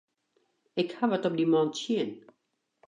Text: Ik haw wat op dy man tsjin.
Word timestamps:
Ik 0.81 0.89
haw 0.97 1.09
wat 1.11 1.27
op 1.27 1.35
dy 1.37 1.45
man 1.51 1.69
tsjin. 1.71 2.11